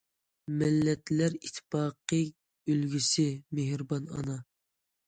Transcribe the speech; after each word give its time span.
مىللەتلەر 0.61 1.35
ئىتتىپاقلىقى 1.39 2.21
ئۈلگىسى، 2.31 3.31
مېھرىبان 3.61 4.15
ئانا! 4.17 4.43